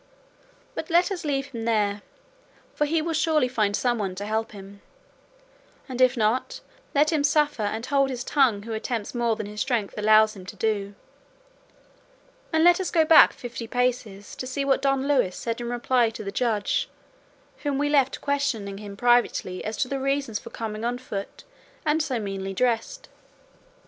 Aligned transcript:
But 0.73 0.89
let 0.89 1.11
us 1.11 1.23
leave 1.23 1.49
him 1.49 1.65
there; 1.65 2.01
for 2.73 2.85
he 2.85 3.03
will 3.03 3.13
surely 3.13 3.47
find 3.47 3.75
some 3.75 3.99
one 3.99 4.15
to 4.15 4.25
help 4.25 4.51
him, 4.51 4.81
and 5.87 6.01
if 6.01 6.17
not, 6.17 6.59
let 6.95 7.13
him 7.13 7.23
suffer 7.23 7.61
and 7.61 7.85
hold 7.85 8.09
his 8.09 8.23
tongue 8.23 8.63
who 8.63 8.73
attempts 8.73 9.13
more 9.13 9.35
than 9.35 9.45
his 9.45 9.61
strength 9.61 9.93
allows 9.99 10.35
him 10.35 10.43
to 10.47 10.55
do; 10.55 10.95
and 12.51 12.63
let 12.63 12.79
us 12.79 12.89
go 12.89 13.05
back 13.05 13.31
fifty 13.31 13.67
paces 13.67 14.35
to 14.37 14.47
see 14.47 14.65
what 14.65 14.81
Don 14.81 15.07
Luis 15.07 15.37
said 15.37 15.61
in 15.61 15.69
reply 15.69 16.09
to 16.09 16.23
the 16.23 16.31
Judge 16.31 16.89
whom 17.57 17.77
we 17.77 17.87
left 17.87 18.21
questioning 18.21 18.79
him 18.79 18.97
privately 18.97 19.63
as 19.63 19.77
to 19.77 19.87
his 19.87 19.99
reasons 19.99 20.39
for 20.39 20.49
coming 20.49 20.83
on 20.83 20.97
foot 20.97 21.43
and 21.85 22.01
so 22.01 22.19
meanly 22.19 22.55
dressed. 22.55 23.07